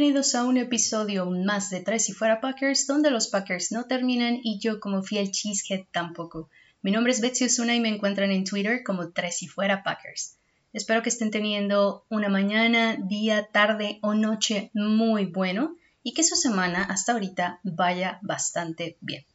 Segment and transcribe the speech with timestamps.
[0.00, 4.40] Bienvenidos a un episodio más de Tres y Fuera Packers, donde los Packers no terminan
[4.42, 6.48] y yo como fiel cheesehead tampoco.
[6.80, 10.38] Mi nombre es Betsy Osuna y me encuentran en Twitter como Tres y Fuera Packers.
[10.72, 16.34] Espero que estén teniendo una mañana, día, tarde o noche muy bueno y que su
[16.34, 19.26] semana hasta ahorita vaya bastante bien.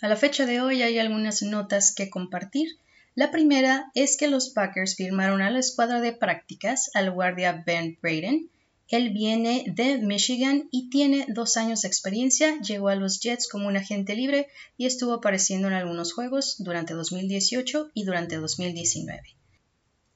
[0.00, 2.66] A la fecha de hoy hay algunas notas que compartir.
[3.14, 7.96] La primera es que los Packers firmaron a la escuadra de prácticas al guardia Ben
[8.02, 8.50] Braden.
[8.92, 12.60] Él viene de Michigan y tiene dos años de experiencia.
[12.60, 16.92] Llegó a los Jets como un agente libre y estuvo apareciendo en algunos juegos durante
[16.92, 19.22] 2018 y durante 2019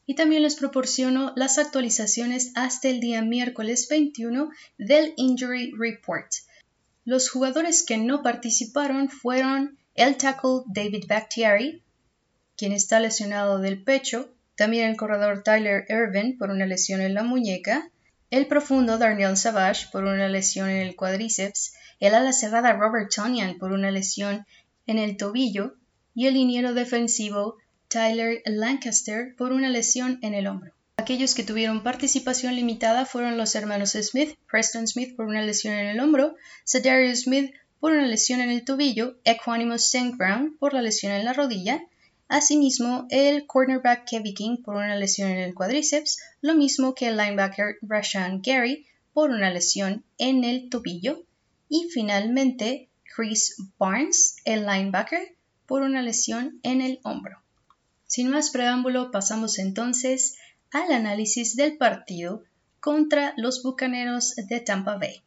[0.07, 6.31] y también les proporciono las actualizaciones hasta el día miércoles 21 del Injury Report.
[7.05, 11.83] Los jugadores que no participaron fueron el tackle David Bakhtiari,
[12.57, 17.25] quien está lesionado del pecho, también el corredor Tyler Irvin por una lesión en la
[17.25, 17.91] muñeca,
[18.31, 23.59] el profundo Darnell Savage por una lesión en el cuádriceps, el ala cerrada Robert Tonyan
[23.59, 24.47] por una lesión
[24.87, 25.75] en el tobillo
[26.15, 27.57] y el liniero defensivo
[27.89, 30.73] Tyler Lancaster por una lesión en el hombro.
[30.97, 35.87] Aquellos que tuvieron participación limitada fueron los hermanos Smith, Preston Smith por una lesión en
[35.87, 40.17] el hombro, Cedarius Smith por una lesión en el tobillo, Equanimous St.
[40.17, 41.83] Brown por la lesión en la rodilla,
[42.29, 47.17] asimismo el cornerback Kevin King por una lesión en el cuádriceps, lo mismo que el
[47.17, 51.25] linebacker Rashan Gary por una lesión en el tobillo,
[51.69, 57.41] y finalmente Chris Barnes, el linebacker, por una lesión en el hombro.
[58.07, 60.37] Sin más preámbulo, pasamos entonces
[60.71, 62.45] al análisis del partido
[62.81, 65.23] contra los Bucaneros de Tampa Bay.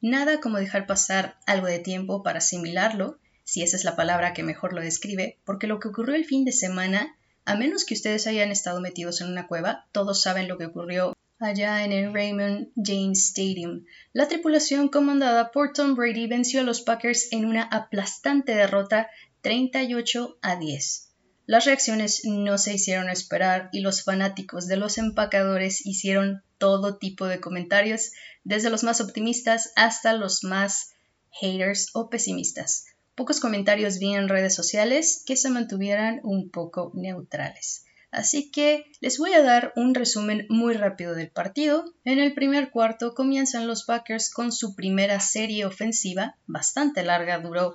[0.00, 4.42] Nada como dejar pasar algo de tiempo para asimilarlo, si esa es la palabra que
[4.42, 7.16] mejor lo describe, porque lo que ocurrió el fin de semana,
[7.46, 11.16] a menos que ustedes hayan estado metidos en una cueva, todos saben lo que ocurrió
[11.38, 13.86] allá en el Raymond James Stadium.
[14.12, 19.08] La tripulación comandada por Tom Brady venció a los Packers en una aplastante derrota
[19.40, 21.08] 38 a 10.
[21.46, 27.24] Las reacciones no se hicieron esperar y los fanáticos de los empacadores hicieron todo tipo
[27.24, 28.12] de comentarios,
[28.44, 30.90] desde los más optimistas hasta los más
[31.30, 32.84] haters o pesimistas.
[33.18, 37.84] Pocos comentarios vi en redes sociales que se mantuvieran un poco neutrales.
[38.12, 41.84] Así que les voy a dar un resumen muy rápido del partido.
[42.04, 47.74] En el primer cuarto comienzan los Packers con su primera serie ofensiva, bastante larga, duró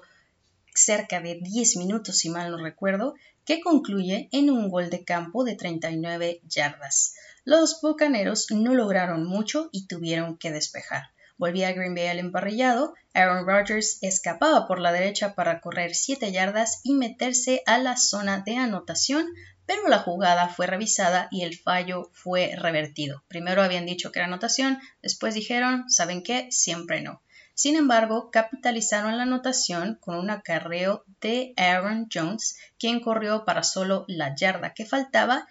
[0.73, 5.43] cerca de 10 minutos si mal no recuerdo, que concluye en un gol de campo
[5.43, 7.15] de 39 yardas.
[7.43, 11.09] Los Bucaneros no lograron mucho y tuvieron que despejar.
[11.43, 16.79] Volvía Green Bay al emparrillado, Aaron Rodgers escapaba por la derecha para correr 7 yardas
[16.85, 19.27] y meterse a la zona de anotación,
[19.65, 23.25] pero la jugada fue revisada y el fallo fue revertido.
[23.27, 26.47] Primero habían dicho que era anotación, después dijeron, ¿saben qué?
[26.49, 27.21] Siempre no.
[27.55, 34.05] Sin embargo, capitalizaron la anotación con un acarreo de Aaron Jones, quien corrió para solo
[34.07, 35.45] la yarda que faltaba.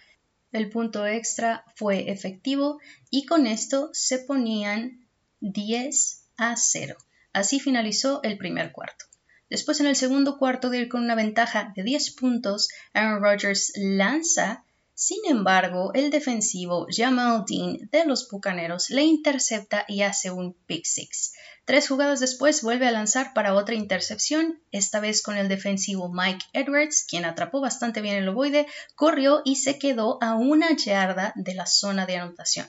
[0.51, 2.79] El punto extra fue efectivo
[3.11, 5.02] y con esto se ponían
[5.43, 6.95] 10 a 0.
[7.33, 9.05] Así finalizó el primer cuarto.
[9.49, 13.73] Después en el segundo cuarto de ir con una ventaja de 10 puntos, Aaron Rodgers
[13.75, 14.63] lanza
[14.95, 20.85] sin embargo, el defensivo Jamal Dean de los Bucaneros le intercepta y hace un pick
[20.85, 21.33] six.
[21.65, 26.45] Tres jugadas después vuelve a lanzar para otra intercepción, esta vez con el defensivo Mike
[26.53, 31.55] Edwards, quien atrapó bastante bien el ovoide, corrió y se quedó a una yarda de
[31.55, 32.67] la zona de anotación.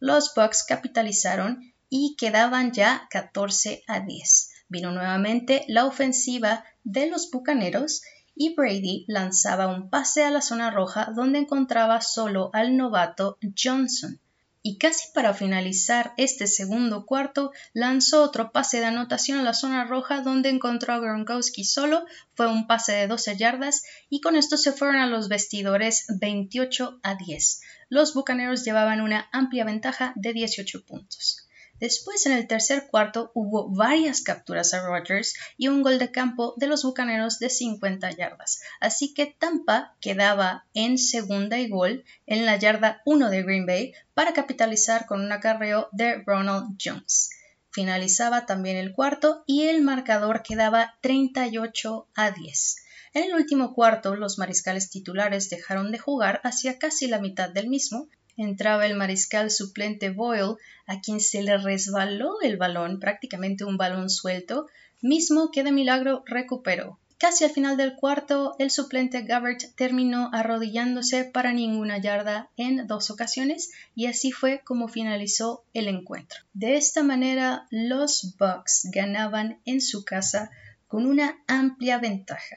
[0.00, 4.50] Los Bucks capitalizaron y quedaban ya 14 a 10.
[4.68, 8.02] Vino nuevamente la ofensiva de los Bucaneros
[8.34, 14.18] y Brady lanzaba un pase a la zona roja donde encontraba solo al novato Johnson.
[14.60, 19.84] Y casi para finalizar este segundo cuarto, lanzó otro pase de anotación a la zona
[19.84, 24.56] roja donde encontró a Gronkowski solo, fue un pase de 12 yardas y con esto
[24.56, 27.60] se fueron a los vestidores 28 a 10.
[27.88, 31.43] Los Bucaneros llevaban una amplia ventaja de 18 puntos.
[31.80, 36.54] Después, en el tercer cuarto, hubo varias capturas a Rodgers y un gol de campo
[36.56, 38.60] de los Bucaneros de 50 yardas.
[38.80, 43.92] Así que Tampa quedaba en segunda y gol en la yarda 1 de Green Bay
[44.14, 47.30] para capitalizar con un acarreo de Ronald Jones.
[47.70, 52.76] Finalizaba también el cuarto y el marcador quedaba 38 a 10.
[53.14, 57.68] En el último cuarto, los mariscales titulares dejaron de jugar hacia casi la mitad del
[57.68, 63.76] mismo, entraba el mariscal suplente Boyle, a quien se le resbaló el balón, prácticamente un
[63.76, 64.66] balón suelto,
[65.00, 66.98] mismo que de milagro recuperó.
[67.18, 73.10] Casi al final del cuarto, el suplente Gabbert terminó arrodillándose para ninguna yarda en dos
[73.10, 76.40] ocasiones y así fue como finalizó el encuentro.
[76.52, 80.50] De esta manera, los Bucks ganaban en su casa
[80.86, 82.56] con una amplia ventaja.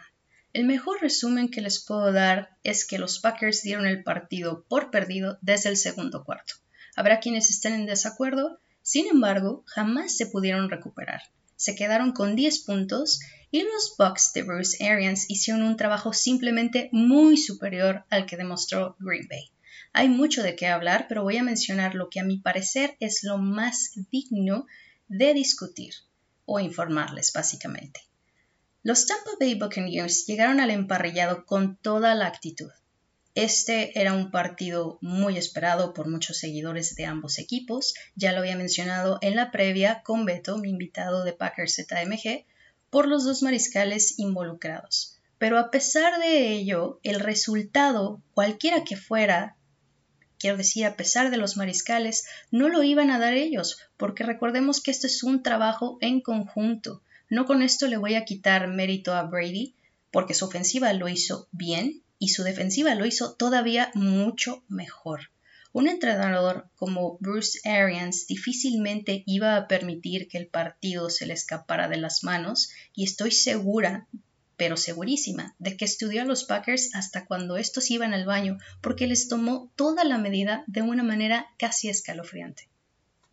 [0.58, 4.90] El mejor resumen que les puedo dar es que los Packers dieron el partido por
[4.90, 6.56] perdido desde el segundo cuarto.
[6.96, 11.22] Habrá quienes estén en desacuerdo, sin embargo, jamás se pudieron recuperar.
[11.58, 13.20] Se quedaron con 10 puntos
[13.52, 18.96] y los Bucks de Bruce Arians hicieron un trabajo simplemente muy superior al que demostró
[18.98, 19.52] Green Bay.
[19.94, 23.24] Hay mucho de qué hablar, pero voy a mencionar lo que a mi parecer es
[23.24, 24.66] lo más digno
[25.08, 25.94] de discutir
[26.46, 28.07] o informarles básicamente.
[28.88, 32.72] Los Tampa Bay Buccaneers llegaron al emparrillado con toda la actitud.
[33.36, 38.56] Este era un partido muy esperado por muchos seguidores de ambos equipos, ya lo había
[38.56, 42.46] mencionado en la previa con Beto, mi invitado de Packers ZMG,
[42.90, 45.18] por los dos mariscales involucrados.
[45.38, 49.58] Pero a pesar de ello, el resultado, cualquiera que fuera,
[50.40, 54.80] quiero decir, a pesar de los mariscales, no lo iban a dar ellos, porque recordemos
[54.80, 57.02] que esto es un trabajo en conjunto.
[57.30, 59.76] No con esto le voy a quitar mérito a Brady,
[60.12, 65.30] porque su ofensiva lo hizo bien y su defensiva lo hizo todavía mucho mejor.
[65.74, 71.88] Un entrenador como Bruce Arians difícilmente iba a permitir que el partido se le escapara
[71.88, 74.08] de las manos y estoy segura,
[74.56, 79.06] pero segurísima, de que estudió a los Packers hasta cuando estos iban al baño porque
[79.06, 82.70] les tomó toda la medida de una manera casi escalofriante.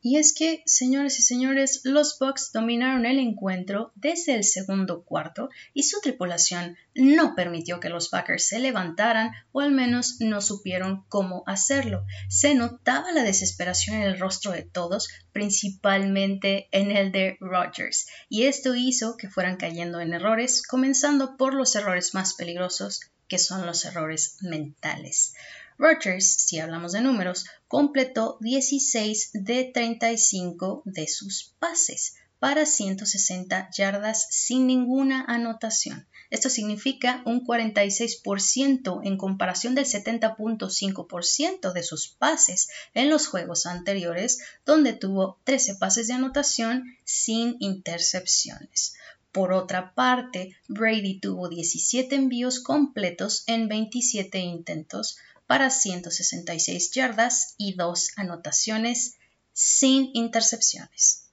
[0.06, 5.48] Y es que, señores y señores, los Bucks dominaron el encuentro desde el segundo cuarto
[5.72, 11.06] y su tripulación no permitió que los Packers se levantaran o al menos no supieron
[11.08, 12.04] cómo hacerlo.
[12.28, 18.42] Se notaba la desesperación en el rostro de todos, principalmente en el de Rodgers, y
[18.42, 23.64] esto hizo que fueran cayendo en errores, comenzando por los errores más peligrosos, que son
[23.64, 25.32] los errores mentales.
[25.78, 34.26] Rogers, si hablamos de números, completó 16 de 35 de sus pases para 160 yardas
[34.30, 36.06] sin ninguna anotación.
[36.30, 44.40] Esto significa un 46% en comparación del 70.5% de sus pases en los juegos anteriores,
[44.66, 48.94] donde tuvo 13 pases de anotación sin intercepciones.
[49.34, 57.74] Por otra parte, Brady tuvo 17 envíos completos en 27 intentos para 166 yardas y
[57.74, 59.16] dos anotaciones
[59.52, 61.24] sin intercepciones.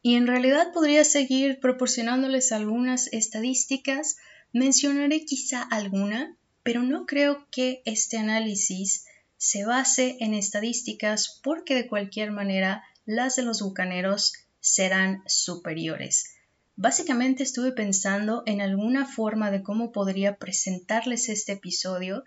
[0.00, 4.16] Y en realidad podría seguir proporcionándoles algunas estadísticas,
[4.54, 9.04] mencionaré quizá alguna, pero no creo que este análisis
[9.36, 16.39] se base en estadísticas porque de cualquier manera las de los bucaneros serán superiores.
[16.76, 22.24] Básicamente estuve pensando en alguna forma de cómo podría presentarles este episodio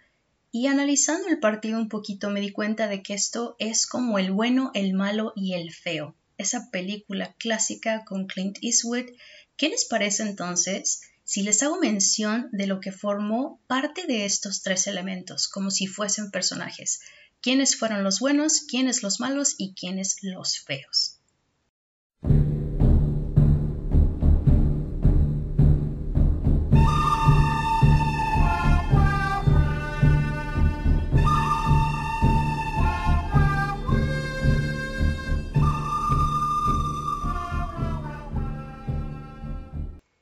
[0.52, 4.32] y analizando el partido un poquito me di cuenta de que esto es como el
[4.32, 6.16] bueno, el malo y el feo.
[6.38, 9.06] Esa película clásica con Clint Eastwood.
[9.58, 14.62] ¿Qué les parece entonces si les hago mención de lo que formó parte de estos
[14.62, 17.02] tres elementos, como si fuesen personajes?
[17.42, 21.18] ¿Quiénes fueron los buenos, quiénes los malos y quiénes los feos?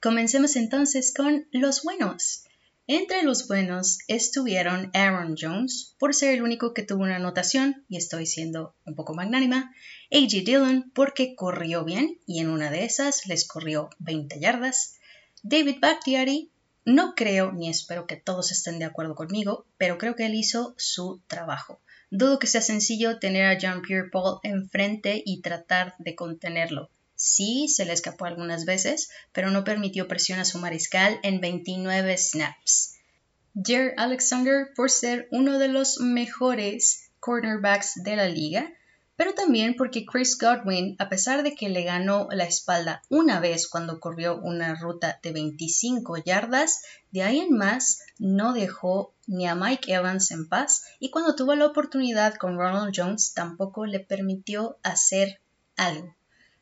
[0.02, 2.46] Comencemos entonces con los buenos.
[2.88, 7.98] Entre los buenos estuvieron Aaron Jones, por ser el único que tuvo una anotación, y
[7.98, 9.76] estoy siendo un poco magnánima,
[10.12, 10.38] A.J.
[10.44, 14.96] Dillon, porque corrió bien, y en una de esas les corrió 20 yardas,
[15.44, 16.50] David Bakhtiari,
[16.84, 20.74] no creo ni espero que todos estén de acuerdo conmigo, pero creo que él hizo
[20.80, 21.80] su trabajo.
[22.10, 26.90] Dudo que sea sencillo tener a Jean Pierre Paul enfrente y tratar de contenerlo.
[27.24, 32.18] Sí, se le escapó algunas veces, pero no permitió presión a su mariscal en 29
[32.18, 32.96] snaps.
[33.54, 38.74] Jer Alexander por ser uno de los mejores cornerbacks de la liga,
[39.16, 43.68] pero también porque Chris Godwin, a pesar de que le ganó la espalda una vez
[43.68, 49.54] cuando corrió una ruta de 25 yardas, de ahí en más no dejó ni a
[49.54, 54.80] Mike Evans en paz y cuando tuvo la oportunidad con Ronald Jones tampoco le permitió
[54.82, 55.40] hacer
[55.76, 56.16] algo.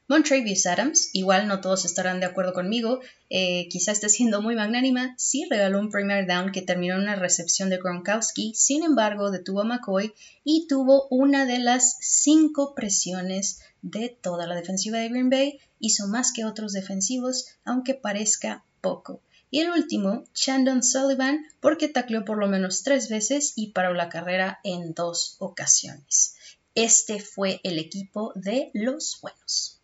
[0.09, 2.99] Montrevious Adams, igual no todos estarán de acuerdo conmigo,
[3.29, 7.13] eh, quizá esté siendo muy magnánima, sí regaló un primer down que terminó en una
[7.13, 13.61] recepción de Gronkowski, sin embargo detuvo a McCoy y tuvo una de las cinco presiones
[13.83, 19.21] de toda la defensiva de Green Bay, hizo más que otros defensivos, aunque parezca poco.
[19.51, 24.09] Y el último, Chandon Sullivan, porque tacleó por lo menos tres veces y paró la
[24.09, 26.33] carrera en dos ocasiones.
[26.73, 29.78] Este fue el equipo de los buenos.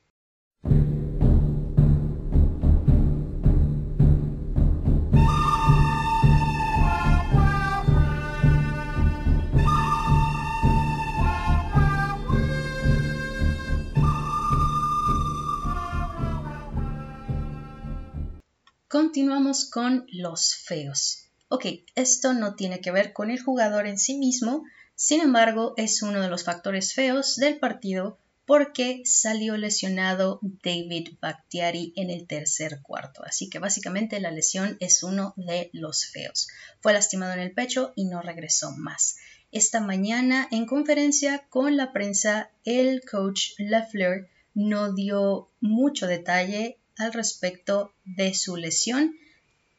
[18.96, 21.26] Continuamos con los feos.
[21.50, 24.64] Ok, esto no tiene que ver con el jugador en sí mismo,
[24.96, 31.92] sin embargo es uno de los factores feos del partido porque salió lesionado David Bakhtiari
[31.98, 33.22] en el tercer cuarto.
[33.26, 36.48] Así que básicamente la lesión es uno de los feos.
[36.80, 39.18] Fue lastimado en el pecho y no regresó más.
[39.52, 47.14] Esta mañana en conferencia con la prensa el coach Leffler no dio mucho detalle al
[47.14, 49.16] respecto de su lesión.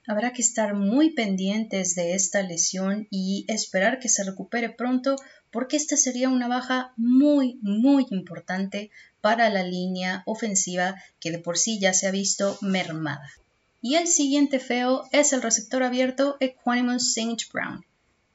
[0.06, 5.16] Habrá que estar muy pendientes de esta lesión y esperar que se recupere pronto
[5.50, 11.58] porque esta sería una baja muy, muy importante para la línea ofensiva que de por
[11.58, 13.28] sí ya se ha visto mermada.
[13.80, 17.44] Y el siguiente feo es el receptor abierto Equanimous St.
[17.52, 17.84] Brown.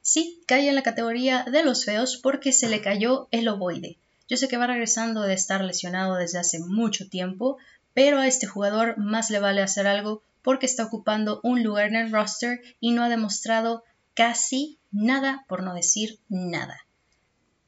[0.00, 3.98] Sí, cae en la categoría de los feos porque se le cayó el ovoide.
[4.28, 7.58] Yo sé que va regresando de estar lesionado desde hace mucho tiempo,
[7.94, 11.96] pero a este jugador más le vale hacer algo porque está ocupando un lugar en
[11.96, 13.84] el roster y no ha demostrado
[14.14, 16.86] casi nada, por no decir nada.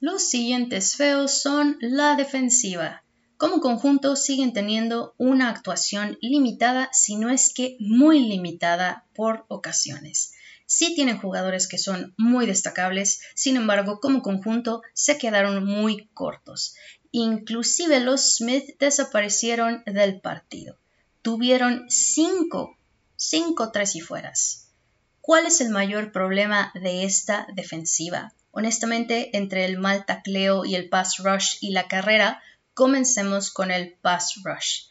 [0.01, 3.05] Los siguientes feos son la defensiva.
[3.37, 10.35] Como conjunto siguen teniendo una actuación limitada, si no es que muy limitada por ocasiones.
[10.67, 16.75] Sí tienen jugadores que son muy destacables, sin embargo, como conjunto se quedaron muy cortos.
[17.17, 20.77] Inclusive los Smith desaparecieron del partido.
[21.23, 22.77] Tuvieron cinco,
[23.15, 24.73] cinco tres y fueras.
[25.21, 28.33] ¿Cuál es el mayor problema de esta defensiva?
[28.51, 32.43] Honestamente, entre el mal tacleo y el pass rush y la carrera,
[32.75, 34.87] comencemos con el pass rush.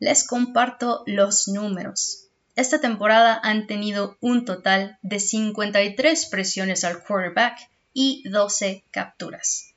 [0.00, 2.24] Les comparto los números.
[2.56, 9.67] Esta temporada han tenido un total de 53 presiones al quarterback y 12 capturas.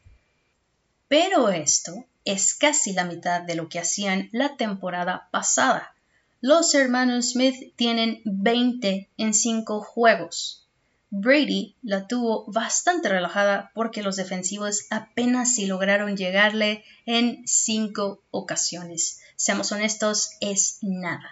[1.12, 5.94] Pero esto es casi la mitad de lo que hacían la temporada pasada.
[6.40, 10.70] Los hermanos Smith tienen 20 en 5 juegos.
[11.10, 19.20] Brady la tuvo bastante relajada porque los defensivos apenas si lograron llegarle en 5 ocasiones.
[19.36, 21.30] Seamos honestos, es nada.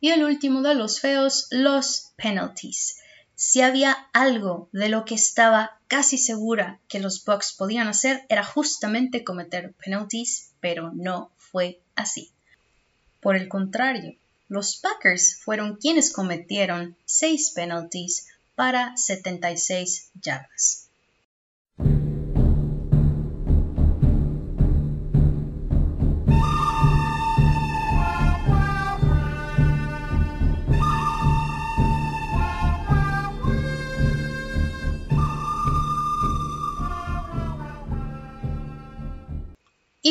[0.00, 2.96] Y el último de los feos, los penalties.
[3.34, 8.44] Si había algo de lo que estaba casi segura que los Bucks podían hacer era
[8.44, 12.30] justamente cometer penalties, pero no fue así.
[13.20, 14.16] Por el contrario,
[14.48, 20.88] los Packers fueron quienes cometieron seis penalties para 76 yardas.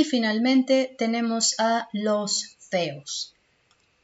[0.01, 3.35] Y finalmente tenemos a los feos.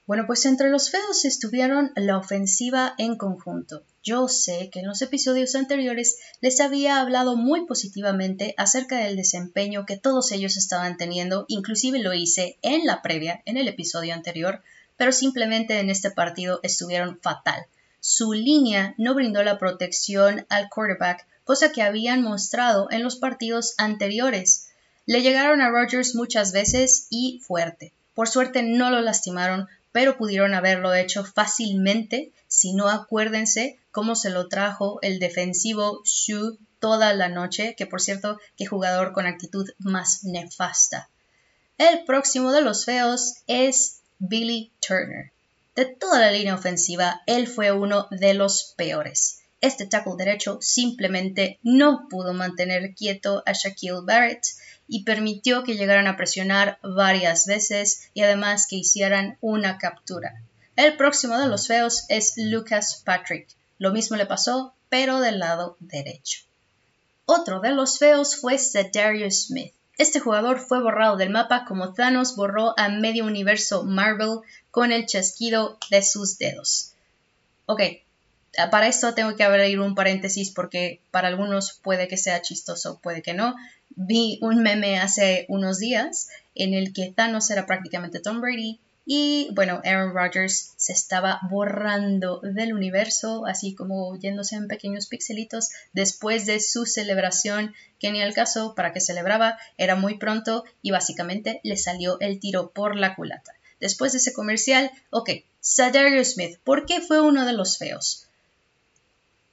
[0.05, 3.81] Bueno, pues entre los feos estuvieron la ofensiva en conjunto.
[4.03, 9.87] Yo sé que en los episodios anteriores les había hablado muy positivamente acerca del desempeño
[9.87, 14.61] que todos ellos estaban teniendo, inclusive lo hice en la previa, en el episodio anterior,
[14.97, 17.65] pero simplemente en este partido estuvieron fatal.
[18.01, 23.73] Su línea no brindó la protección al quarterback, cosa que habían mostrado en los partidos
[23.79, 24.66] anteriores.
[25.07, 27.93] Le llegaron a Rogers muchas veces y fuerte.
[28.13, 34.29] Por suerte no lo lastimaron, pero pudieron haberlo hecho fácilmente si no acuérdense cómo se
[34.29, 39.69] lo trajo el defensivo Shu toda la noche, que por cierto, qué jugador con actitud
[39.79, 41.09] más nefasta.
[41.77, 45.31] El próximo de los feos es Billy Turner.
[45.75, 49.39] De toda la línea ofensiva, él fue uno de los peores.
[49.61, 54.45] Este tackle derecho simplemente no pudo mantener quieto a Shaquille Barrett
[54.87, 60.41] y permitió que llegaran a presionar varias veces y además que hicieran una captura.
[60.75, 63.47] El próximo de los feos es Lucas Patrick.
[63.79, 66.41] Lo mismo le pasó, pero del lado derecho.
[67.25, 68.57] Otro de los feos fue
[68.93, 69.73] Darius Smith.
[69.97, 75.07] Este jugador fue borrado del mapa como Thanos borró a medio universo Marvel con el
[75.07, 76.93] chasquido de sus dedos.
[77.65, 77.81] Ok,
[78.71, 83.21] para esto tengo que abrir un paréntesis porque para algunos puede que sea chistoso, puede
[83.21, 83.55] que no.
[83.95, 89.49] Vi un meme hace unos días en el que Thanos era prácticamente Tom Brady Y
[89.53, 96.45] bueno, Aaron Rodgers se estaba borrando del universo, así como yéndose en pequeños pixelitos después
[96.45, 101.61] de su celebración, que ni al caso para que celebraba era muy pronto y básicamente
[101.63, 103.53] le salió el tiro por la culata.
[103.79, 105.29] Después de ese comercial, ok,
[105.61, 108.27] Sadarius Smith, ¿por qué fue uno de los feos?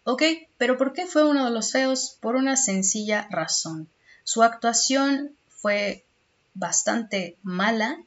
[0.03, 0.23] Ok,
[0.59, 2.17] pero ¿por qué fue uno de los feos?
[2.21, 3.89] Por una sencilla razón.
[4.25, 6.05] Su actuación fue
[6.55, 7.99] bastante mala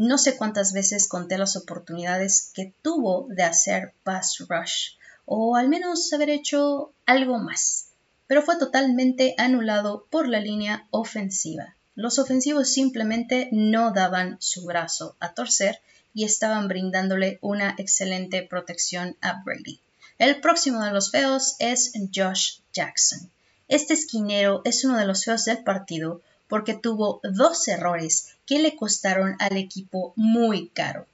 [0.00, 4.90] no sé cuántas veces conté las oportunidades que tuvo de hacer pass rush,
[5.26, 7.88] o al menos haber hecho algo más,
[8.28, 11.74] pero fue totalmente anulado por la línea ofensiva.
[11.96, 15.80] Los ofensivos simplemente no daban su brazo a torcer
[16.14, 19.80] y estaban brindándole una excelente protección a Brady.
[20.18, 23.28] El próximo de los feos es Josh Jackson.
[23.68, 28.74] Este esquinero es uno de los feos del partido porque tuvo dos errores que le
[28.74, 31.06] costaron al equipo muy caro.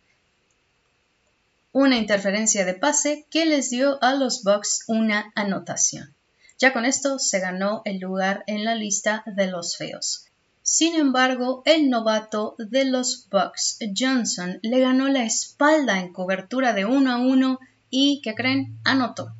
[1.73, 6.14] Una interferencia de pase que les dio a los Bucks una anotación.
[6.61, 10.26] Ya con esto se ganó el lugar en la lista de los feos.
[10.62, 16.84] Sin embargo, el novato de los Bucks, Johnson, le ganó la espalda en cobertura de
[16.84, 17.58] uno a uno
[17.90, 18.78] y, ¿qué creen?
[18.84, 19.34] Anotó.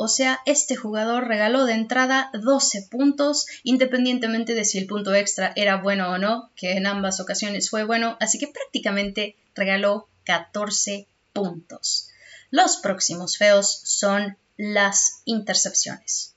[0.00, 5.52] O sea, este jugador regaló de entrada 12 puntos, independientemente de si el punto extra
[5.56, 11.08] era bueno o no, que en ambas ocasiones fue bueno, así que prácticamente regaló 14
[11.32, 12.10] puntos.
[12.52, 16.36] Los próximos feos son las intercepciones.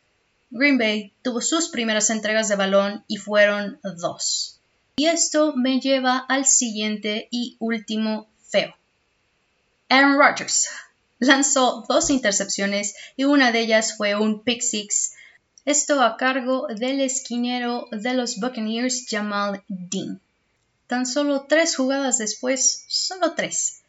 [0.49, 4.59] Green Bay tuvo sus primeras entregas de balón y fueron dos.
[4.95, 8.73] Y esto me lleva al siguiente y último feo.
[9.87, 10.67] Aaron Rodgers
[11.21, 15.13] lanzó dos intercepciones y una de ellas fue un pick six.
[15.65, 20.19] Esto a cargo del esquinero de los Buccaneers Jamal Dean.
[20.87, 23.81] Tan solo tres jugadas después, solo tres.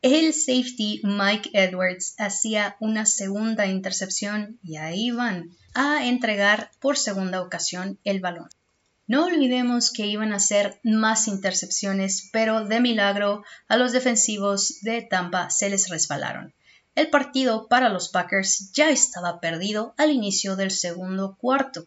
[0.00, 7.42] El safety Mike Edwards hacía una segunda intercepción y ahí van a entregar por segunda
[7.42, 8.48] ocasión el balón.
[9.06, 15.02] No olvidemos que iban a ser más intercepciones, pero de milagro a los defensivos de
[15.02, 16.54] Tampa se les resbalaron.
[16.98, 21.86] El partido para los Packers ya estaba perdido al inicio del segundo cuarto.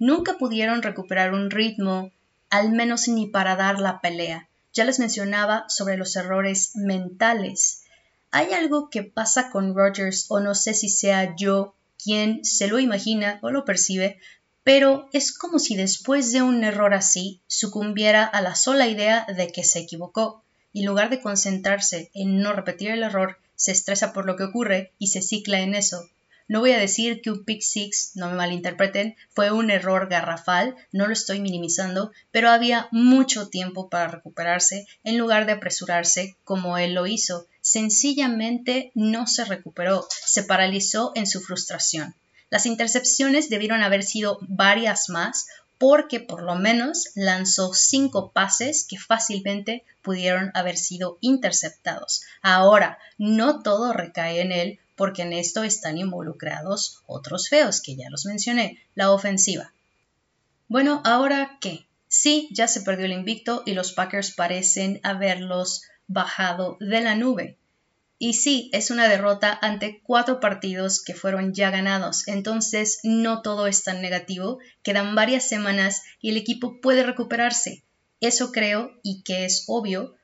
[0.00, 2.10] Nunca pudieron recuperar un ritmo,
[2.50, 4.48] al menos ni para dar la pelea.
[4.72, 7.84] Ya les mencionaba sobre los errores mentales.
[8.32, 12.80] Hay algo que pasa con Rogers, o no sé si sea yo quien se lo
[12.80, 14.18] imagina o lo percibe,
[14.64, 19.52] pero es como si después de un error así sucumbiera a la sola idea de
[19.52, 20.42] que se equivocó,
[20.72, 24.44] y en lugar de concentrarse en no repetir el error, se estresa por lo que
[24.44, 26.08] ocurre y se cicla en eso.
[26.46, 30.76] No voy a decir que un pick six, no me malinterpreten, fue un error garrafal,
[30.92, 36.78] no lo estoy minimizando, pero había mucho tiempo para recuperarse en lugar de apresurarse como
[36.78, 37.46] él lo hizo.
[37.60, 42.14] Sencillamente no se recuperó, se paralizó en su frustración.
[42.48, 48.98] Las intercepciones debieron haber sido varias más porque por lo menos lanzó cinco pases que
[48.98, 52.22] fácilmente pudieron haber sido interceptados.
[52.42, 58.10] Ahora, no todo recae en él porque en esto están involucrados otros feos que ya
[58.10, 59.72] los mencioné, la ofensiva.
[60.66, 61.86] Bueno, ahora qué?
[62.08, 67.57] Sí, ya se perdió el invicto y los Packers parecen haberlos bajado de la nube.
[68.20, 73.68] Y sí, es una derrota ante cuatro partidos que fueron ya ganados, entonces no todo
[73.68, 77.84] es tan negativo, quedan varias semanas y el equipo puede recuperarse.
[78.20, 80.16] Eso creo y que es obvio,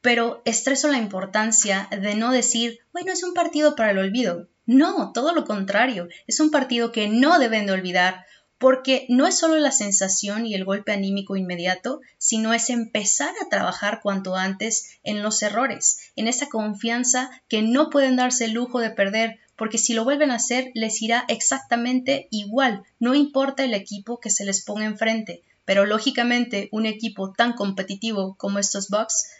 [0.00, 4.48] pero estreso la importancia de no decir, bueno, es un partido para el olvido.
[4.66, 8.26] No, todo lo contrario, es un partido que no deben de olvidar
[8.58, 13.48] porque no es solo la sensación y el golpe anímico inmediato, sino es empezar a
[13.48, 18.80] trabajar cuanto antes en los errores, en esa confianza que no pueden darse el lujo
[18.80, 23.74] de perder, porque si lo vuelven a hacer les irá exactamente igual, no importa el
[23.74, 29.30] equipo que se les ponga enfrente, pero lógicamente un equipo tan competitivo como estos Bucks,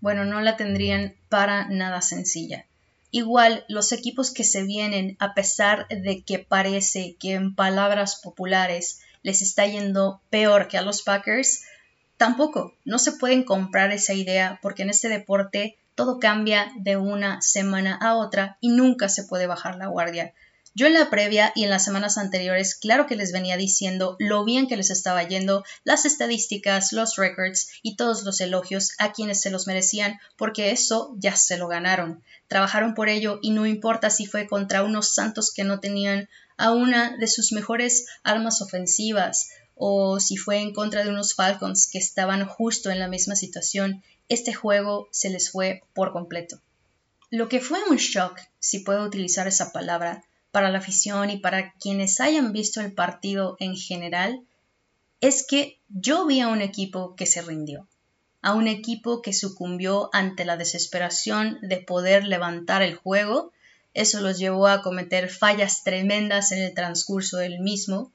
[0.00, 2.66] bueno, no la tendrían para nada sencilla.
[3.16, 9.00] Igual los equipos que se vienen, a pesar de que parece que en palabras populares
[9.22, 11.62] les está yendo peor que a los Packers,
[12.18, 17.40] tampoco, no se pueden comprar esa idea porque en este deporte todo cambia de una
[17.40, 20.34] semana a otra y nunca se puede bajar la guardia.
[20.76, 24.44] Yo en la previa y en las semanas anteriores, claro que les venía diciendo lo
[24.44, 29.40] bien que les estaba yendo, las estadísticas, los records y todos los elogios a quienes
[29.40, 32.22] se los merecían, porque eso ya se lo ganaron.
[32.46, 36.72] Trabajaron por ello y no importa si fue contra unos santos que no tenían a
[36.72, 41.96] una de sus mejores armas ofensivas o si fue en contra de unos Falcons que
[41.96, 46.60] estaban justo en la misma situación, este juego se les fue por completo.
[47.30, 50.22] Lo que fue un shock, si puedo utilizar esa palabra,
[50.56, 54.40] para la afición y para quienes hayan visto el partido en general,
[55.20, 57.86] es que yo vi a un equipo que se rindió,
[58.40, 63.52] a un equipo que sucumbió ante la desesperación de poder levantar el juego.
[63.92, 68.10] Eso los llevó a cometer fallas tremendas en el transcurso del mismo.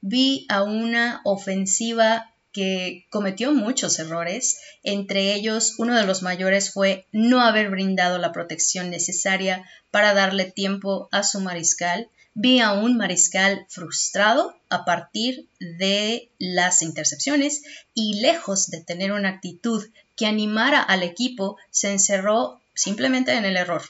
[0.00, 7.06] Vi a una ofensiva que cometió muchos errores, entre ellos uno de los mayores fue
[7.12, 12.08] no haber brindado la protección necesaria para darle tiempo a su mariscal.
[12.34, 17.62] Vi a un mariscal frustrado a partir de las intercepciones
[17.94, 23.56] y lejos de tener una actitud que animara al equipo, se encerró simplemente en el
[23.56, 23.82] error.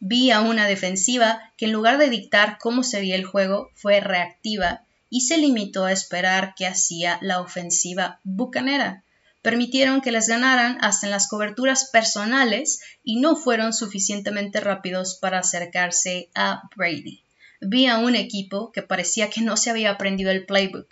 [0.00, 4.84] Vi a una defensiva que en lugar de dictar cómo sería el juego, fue reactiva
[5.10, 9.02] y se limitó a esperar qué hacía la ofensiva bucanera.
[9.42, 15.40] Permitieron que les ganaran hasta en las coberturas personales y no fueron suficientemente rápidos para
[15.40, 17.22] acercarse a Brady.
[17.60, 20.88] Vi a un equipo que parecía que no se había aprendido el playbook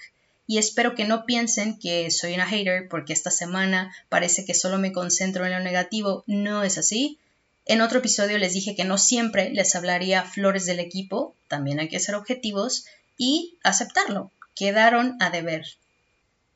[0.46, 4.78] y espero que no piensen que soy una hater porque esta semana parece que solo
[4.78, 6.24] me concentro en lo negativo.
[6.26, 7.18] No es así.
[7.66, 11.88] En otro episodio les dije que no siempre les hablaría flores del equipo, también hay
[11.88, 12.86] que ser objetivos,
[13.18, 14.32] y aceptarlo.
[14.54, 15.66] Quedaron a deber.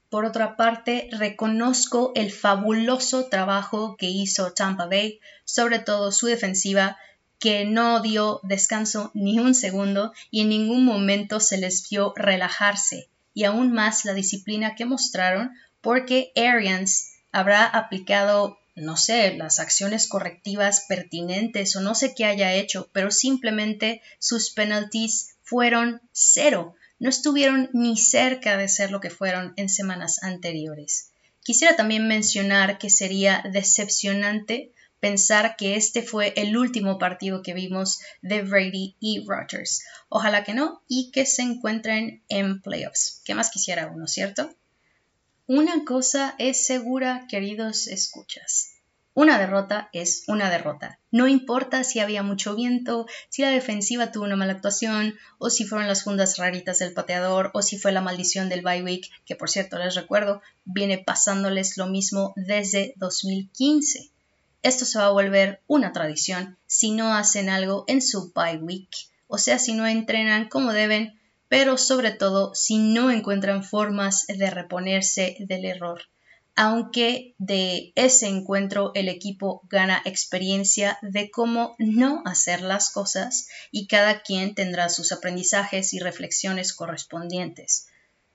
[0.09, 6.99] Por otra parte, reconozco el fabuloso trabajo que hizo Tampa Bay, sobre todo su defensiva,
[7.39, 13.09] que no dio descanso ni un segundo y en ningún momento se les vio relajarse,
[13.35, 20.07] y aún más la disciplina que mostraron porque Arians habrá aplicado, no sé, las acciones
[20.07, 27.11] correctivas pertinentes o no sé qué haya hecho, pero simplemente sus penalties fueron cero, no
[27.11, 31.11] estuvieron ni cerca de ser lo que fueron en semanas anteriores.
[31.43, 38.01] Quisiera también mencionar que sería decepcionante pensar que este fue el último partido que vimos
[38.23, 39.85] de Brady y Rodgers.
[40.09, 43.21] Ojalá que no y que se encuentren en playoffs.
[43.27, 44.55] ¿Qué más quisiera uno, cierto?
[45.47, 48.72] Una cosa es segura, queridos escuchas.
[49.15, 50.99] Una derrota es una derrota.
[51.11, 55.67] No importa si había mucho viento, si la defensiva tuvo una mala actuación, o si
[55.67, 59.37] fueron las fundas raritas del pateador, o si fue la maldición del bye week, que
[59.37, 64.11] por cierto les recuerdo, viene pasándoles lo mismo desde 2015.
[64.63, 69.11] Esto se va a volver una tradición si no hacen algo en su bye week,
[69.29, 74.49] o sea, si no entrenan como deben, pero sobre todo si no encuentran formas de
[74.49, 76.01] reponerse del error
[76.55, 83.87] aunque de ese encuentro el equipo gana experiencia de cómo no hacer las cosas y
[83.87, 87.89] cada quien tendrá sus aprendizajes y reflexiones correspondientes.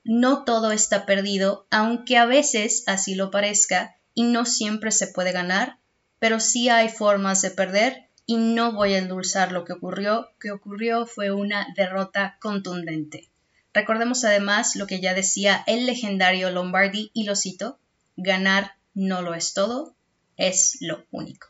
[0.04, 5.32] No todo está perdido, aunque a veces así lo parezca y no siempre se puede
[5.32, 5.78] ganar,
[6.18, 10.52] pero sí hay formas de perder y no voy a endulzar lo que ocurrió, que
[10.52, 13.30] ocurrió fue una derrota contundente.
[13.74, 17.78] Recordemos además lo que ya decía el legendario Lombardi y lo cito,
[18.18, 19.96] ganar no lo es todo,
[20.36, 21.48] es lo único.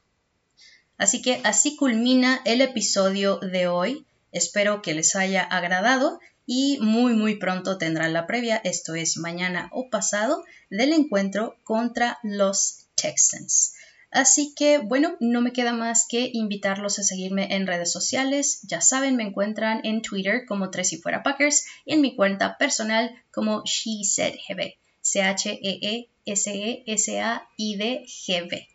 [0.98, 4.06] Así que así culmina el episodio de hoy.
[4.32, 9.70] Espero que les haya agradado y muy muy pronto tendrán la previa, esto es mañana
[9.72, 13.76] o pasado, del encuentro contra los Texans.
[14.12, 18.62] Así que bueno, no me queda más que invitarlos a seguirme en redes sociales.
[18.64, 22.58] Ya saben, me encuentran en Twitter como Tres y Fuera Packers y en mi cuenta
[22.58, 24.36] personal como She Said
[26.36, 28.68] C-H-E-E-S-E-S-A-I-D-G-B.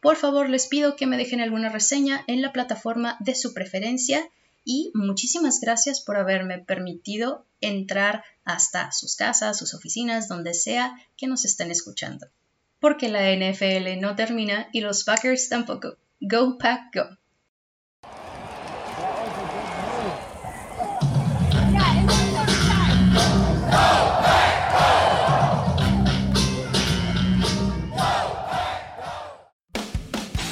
[0.00, 4.28] Por favor, les pido que me dejen alguna reseña en la plataforma de su preferencia
[4.64, 11.26] y muchísimas gracias por haberme permitido entrar hasta sus casas, sus oficinas, donde sea que
[11.26, 12.26] nos estén escuchando.
[12.80, 15.96] Porque la NFL no termina y los Packers tampoco.
[16.20, 17.16] Go Pack Go.